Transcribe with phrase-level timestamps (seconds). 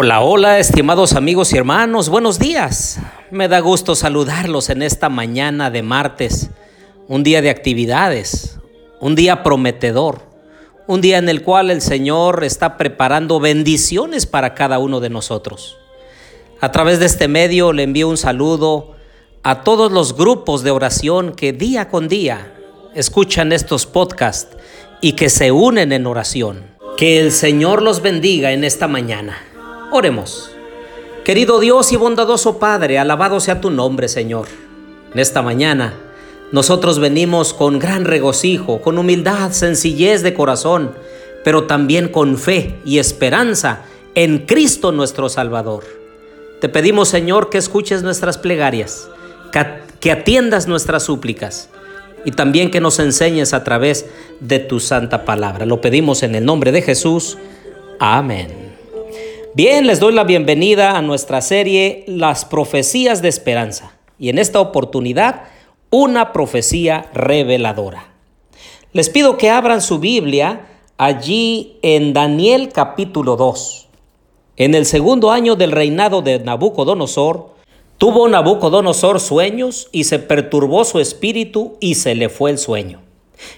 [0.00, 3.00] Hola, hola, estimados amigos y hermanos, buenos días.
[3.32, 6.50] Me da gusto saludarlos en esta mañana de martes,
[7.08, 8.60] un día de actividades,
[9.00, 10.22] un día prometedor,
[10.86, 15.78] un día en el cual el Señor está preparando bendiciones para cada uno de nosotros.
[16.60, 18.94] A través de este medio le envío un saludo
[19.42, 22.54] a todos los grupos de oración que día con día
[22.94, 24.56] escuchan estos podcasts
[25.00, 26.78] y que se unen en oración.
[26.96, 29.47] Que el Señor los bendiga en esta mañana.
[29.90, 30.50] Oremos.
[31.24, 34.46] Querido Dios y bondadoso Padre, alabado sea tu nombre, Señor.
[35.12, 35.94] En esta mañana,
[36.52, 40.92] nosotros venimos con gran regocijo, con humildad, sencillez de corazón,
[41.42, 43.82] pero también con fe y esperanza
[44.14, 45.84] en Cristo nuestro Salvador.
[46.60, 49.08] Te pedimos, Señor, que escuches nuestras plegarias,
[50.00, 51.70] que atiendas nuestras súplicas
[52.24, 54.06] y también que nos enseñes a través
[54.40, 55.64] de tu santa palabra.
[55.64, 57.38] Lo pedimos en el nombre de Jesús.
[58.00, 58.67] Amén.
[59.58, 64.60] Bien, les doy la bienvenida a nuestra serie Las profecías de esperanza y en esta
[64.60, 65.46] oportunidad
[65.90, 68.06] una profecía reveladora.
[68.92, 73.88] Les pido que abran su Biblia allí en Daniel capítulo 2.
[74.58, 77.48] En el segundo año del reinado de Nabucodonosor,
[77.98, 83.00] tuvo Nabucodonosor sueños y se perturbó su espíritu y se le fue el sueño.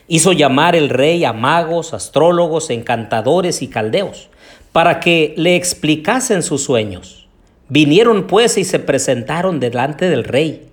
[0.08, 4.30] Hizo llamar el rey a magos, astrólogos, encantadores y caldeos
[4.72, 7.28] para que le explicasen sus sueños.
[7.68, 10.68] Vinieron pues y se presentaron delante del rey.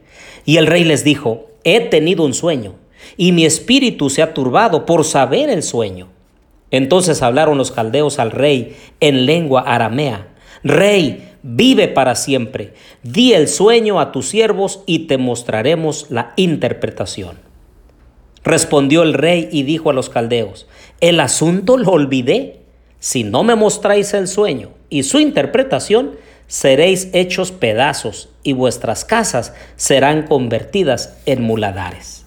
[0.46, 2.76] Y el rey les dijo, he tenido un sueño,
[3.18, 6.10] y mi espíritu se ha turbado por saber el sueño.
[6.72, 10.28] Entonces hablaron los caldeos al rey en lengua aramea,
[10.64, 17.38] Rey, vive para siempre, di el sueño a tus siervos y te mostraremos la interpretación.
[18.44, 20.68] Respondió el rey y dijo a los caldeos,
[21.00, 22.62] el asunto lo olvidé
[23.00, 26.16] si no me mostráis el sueño y su interpretación,
[26.48, 32.26] seréis hechos pedazos y vuestras casas serán convertidas en muladares.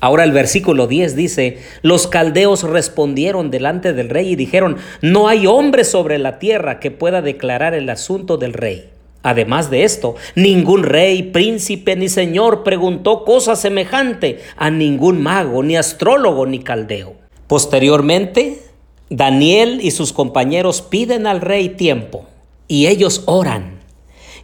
[0.00, 5.46] Ahora el versículo 10 dice, los caldeos respondieron delante del rey y dijeron, no hay
[5.46, 8.88] hombre sobre la tierra que pueda declarar el asunto del rey.
[9.22, 15.76] Además de esto, ningún rey, príncipe ni señor preguntó cosa semejante a ningún mago, ni
[15.76, 17.16] astrólogo, ni caldeo.
[17.46, 18.69] Posteriormente,
[19.10, 22.26] Daniel y sus compañeros piden al rey tiempo
[22.68, 23.80] y ellos oran.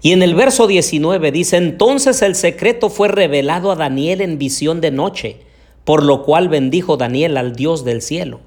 [0.03, 4.81] Y en el verso 19 dice, entonces el secreto fue revelado a Daniel en visión
[4.81, 5.39] de noche,
[5.85, 8.41] por lo cual bendijo Daniel al Dios del cielo.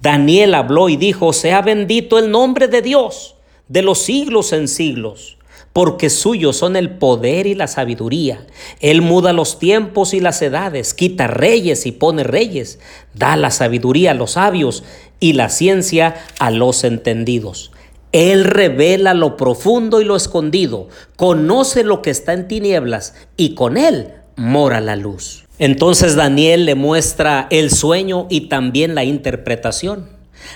[0.00, 3.36] Daniel habló y dijo, sea bendito el nombre de Dios
[3.68, 5.36] de los siglos en siglos
[5.72, 8.44] porque suyos son el poder y la sabiduría.
[8.80, 12.80] Él muda los tiempos y las edades, quita reyes y pone reyes,
[13.14, 14.82] da la sabiduría a los sabios
[15.20, 17.70] y la ciencia a los entendidos.
[18.12, 23.76] Él revela lo profundo y lo escondido, conoce lo que está en tinieblas y con
[23.76, 25.44] él mora la luz.
[25.58, 30.08] Entonces Daniel le muestra el sueño y también la interpretación.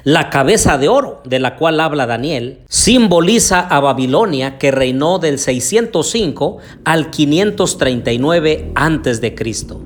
[0.03, 5.39] La cabeza de oro de la cual habla Daniel simboliza a Babilonia que reinó del
[5.39, 9.81] 605 al 539 antes de Cristo.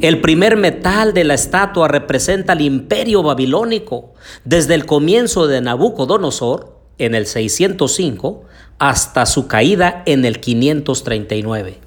[0.00, 4.14] El primer metal de la estatua representa el imperio babilónico
[4.44, 8.44] desde el comienzo de Nabucodonosor en el 605
[8.78, 11.80] hasta su caída en el 539.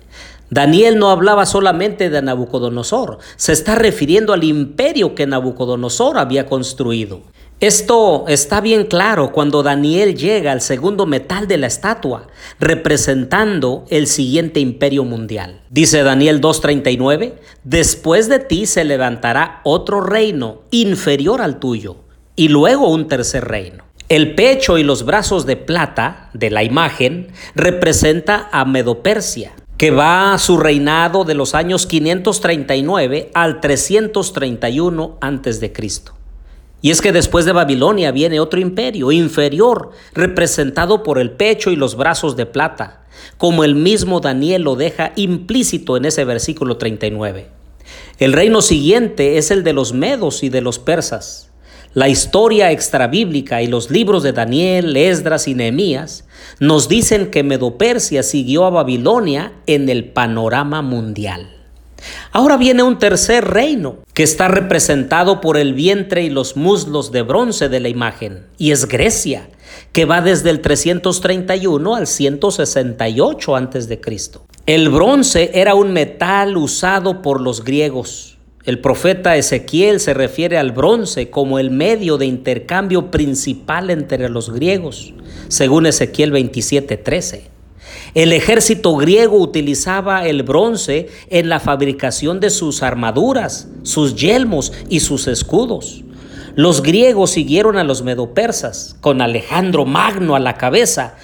[0.49, 7.21] Daniel no hablaba solamente de Nabucodonosor, se está refiriendo al imperio que Nabucodonosor había construido.
[7.59, 12.27] Esto está bien claro cuando Daniel llega al segundo metal de la estatua,
[12.59, 15.61] representando el siguiente imperio mundial.
[15.71, 21.95] Dice Daniel 2.39, después de ti se levantará otro reino inferior al tuyo,
[22.35, 23.85] y luego un tercer reino.
[24.07, 30.31] El pecho y los brazos de plata de la imagen representa a Medopersia, que va
[30.31, 35.73] a su reinado de los años 539 al 331 a.C.
[36.81, 41.75] Y es que después de Babilonia viene otro imperio inferior, representado por el pecho y
[41.75, 43.05] los brazos de plata,
[43.37, 47.47] como el mismo Daniel lo deja implícito en ese versículo 39.
[48.19, 51.49] El reino siguiente es el de los medos y de los persas.
[51.93, 56.25] La historia extrabíblica y los libros de Daniel, Esdras y Nehemías
[56.59, 61.56] nos dicen que Medopersia siguió a Babilonia en el panorama mundial.
[62.31, 67.21] Ahora viene un tercer reino que está representado por el vientre y los muslos de
[67.21, 69.49] bronce de la imagen, y es Grecia,
[69.91, 74.01] que va desde el 331 al 168 a.C.
[74.65, 78.37] El bronce era un metal usado por los griegos.
[78.65, 84.49] El profeta Ezequiel se refiere al bronce como el medio de intercambio principal entre los
[84.49, 85.13] griegos,
[85.47, 87.56] según Ezequiel 27:13.
[88.17, 95.01] El ejército griego utilizaba el bronce en la fabricación de sus armaduras, sus yelmos y
[95.01, 96.03] sus escudos.
[96.55, 101.17] Los griegos siguieron a los medopersas, con Alejandro Magno a la cabeza.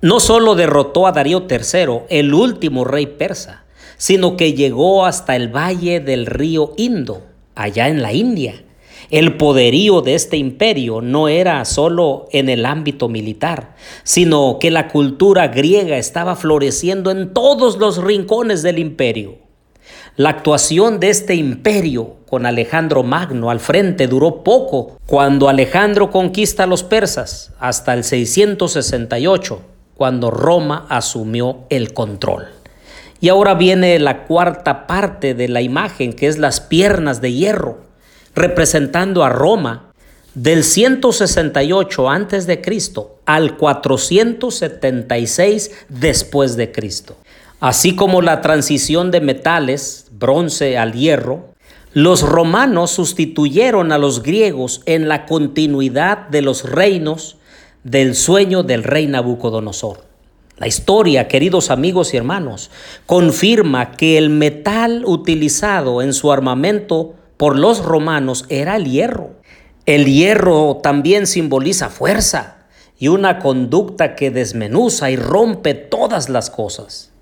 [0.00, 3.64] No solo derrotó a Darío III, el último rey persa,
[3.98, 7.22] sino que llegó hasta el valle del río Indo,
[7.54, 8.64] allá en la India.
[9.10, 13.74] El poderío de este imperio no era solo en el ámbito militar,
[14.04, 19.38] sino que la cultura griega estaba floreciendo en todos los rincones del imperio.
[20.14, 26.62] La actuación de este imperio con Alejandro Magno al frente duró poco cuando Alejandro conquista
[26.62, 29.60] a los persas, hasta el 668,
[29.96, 32.46] cuando Roma asumió el control.
[33.20, 37.89] Y ahora viene la cuarta parte de la imagen, que es las piernas de hierro,
[38.34, 39.90] representando a Roma
[40.34, 47.16] del 168 antes de Cristo al 476 después de Cristo.
[47.58, 51.50] Así como la transición de metales, bronce al hierro,
[51.92, 57.36] los romanos sustituyeron a los griegos en la continuidad de los reinos
[57.82, 60.04] del sueño del rey Nabucodonosor.
[60.58, 62.70] La historia, queridos amigos y hermanos,
[63.06, 69.30] confirma que el metal utilizado en su armamento por los romanos era el hierro.
[69.86, 72.66] El hierro también simboliza fuerza
[72.98, 77.12] y una conducta que desmenuza y rompe todas las cosas.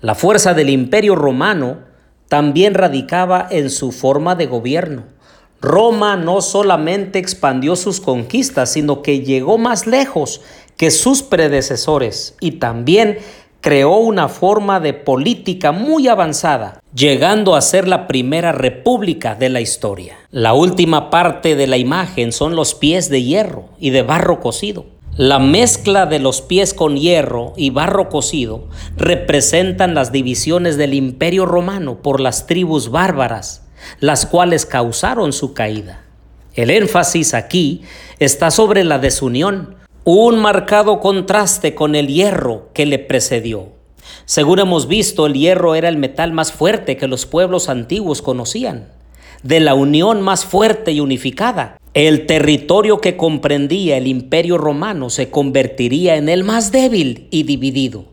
[0.00, 1.80] La fuerza del imperio romano
[2.28, 5.02] también radicaba en su forma de gobierno.
[5.60, 10.40] Roma no solamente expandió sus conquistas, sino que llegó más lejos
[10.78, 13.18] que sus predecesores y también
[13.60, 19.60] creó una forma de política muy avanzada, llegando a ser la primera república de la
[19.60, 20.16] historia.
[20.30, 24.86] La última parte de la imagen son los pies de hierro y de barro cocido.
[25.16, 31.44] La mezcla de los pies con hierro y barro cocido representan las divisiones del imperio
[31.44, 33.66] romano por las tribus bárbaras,
[33.98, 36.04] las cuales causaron su caída.
[36.54, 37.82] El énfasis aquí
[38.20, 43.68] está sobre la desunión, un marcado contraste con el hierro que le precedió.
[44.24, 48.88] Según hemos visto, el hierro era el metal más fuerte que los pueblos antiguos conocían.
[49.42, 55.30] De la unión más fuerte y unificada, el territorio que comprendía el imperio romano se
[55.30, 58.04] convertiría en el más débil y dividido.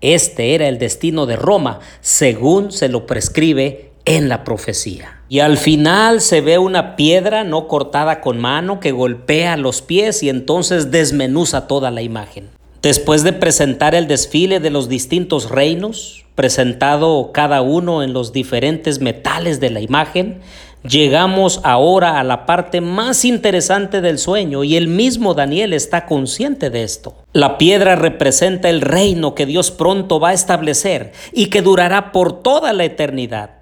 [0.00, 5.20] Este era el destino de Roma, según se lo prescribe en la profecía.
[5.28, 10.22] Y al final se ve una piedra no cortada con mano que golpea los pies
[10.22, 12.48] y entonces desmenuza toda la imagen.
[12.80, 19.00] Después de presentar el desfile de los distintos reinos, presentado cada uno en los diferentes
[19.00, 20.40] metales de la imagen,
[20.88, 26.70] llegamos ahora a la parte más interesante del sueño y el mismo Daniel está consciente
[26.70, 27.14] de esto.
[27.34, 32.42] La piedra representa el reino que Dios pronto va a establecer y que durará por
[32.42, 33.57] toda la eternidad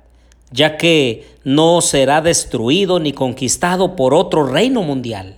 [0.56, 5.37] ya que no será destruido ni conquistado por otro reino mundial.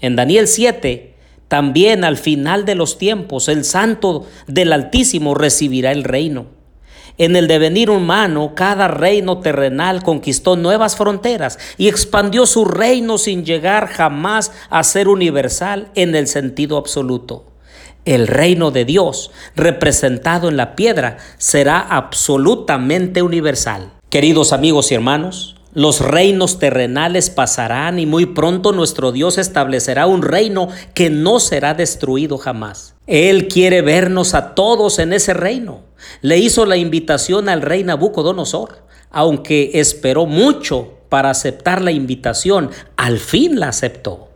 [0.00, 1.14] En Daniel 7,
[1.48, 6.46] también al final de los tiempos, el santo del Altísimo recibirá el reino.
[7.16, 13.44] En el devenir humano, cada reino terrenal conquistó nuevas fronteras y expandió su reino sin
[13.44, 17.46] llegar jamás a ser universal en el sentido absoluto.
[18.04, 23.95] El reino de Dios, representado en la piedra, será absolutamente universal.
[24.16, 30.22] Queridos amigos y hermanos, los reinos terrenales pasarán y muy pronto nuestro Dios establecerá un
[30.22, 32.94] reino que no será destruido jamás.
[33.06, 35.82] Él quiere vernos a todos en ese reino.
[36.22, 43.18] Le hizo la invitación al rey Nabucodonosor, aunque esperó mucho para aceptar la invitación, al
[43.18, 44.30] fin la aceptó.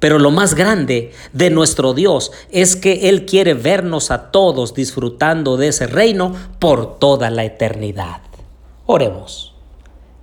[0.00, 5.56] Pero lo más grande de nuestro Dios es que Él quiere vernos a todos disfrutando
[5.56, 8.23] de ese reino por toda la eternidad.
[8.86, 9.54] Oremos.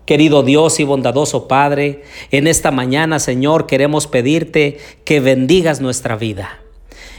[0.05, 6.59] Querido Dios y bondadoso Padre, en esta mañana, Señor, queremos pedirte que bendigas nuestra vida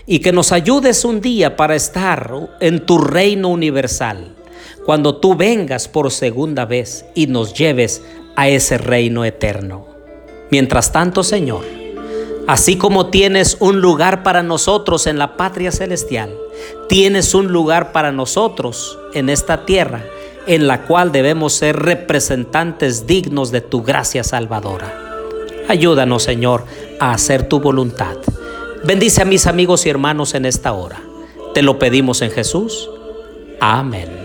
[0.07, 4.37] y que nos ayudes un día para estar en tu reino universal,
[4.85, 8.03] cuando tú vengas por segunda vez y nos lleves
[8.37, 9.87] a ese reino eterno.
[10.51, 11.65] Mientras tanto, Señor,
[12.47, 16.37] así como tienes un lugar para nosotros en la patria celestial,
[16.89, 20.05] tienes un lugar para nosotros en esta tierra
[20.47, 24.93] en la cual debemos ser representantes dignos de tu gracia salvadora.
[25.69, 26.65] Ayúdanos, Señor,
[27.01, 28.17] a hacer tu voluntad.
[28.85, 31.01] Bendice a mis amigos y hermanos en esta hora.
[31.55, 32.91] Te lo pedimos en Jesús.
[33.61, 34.22] Amén.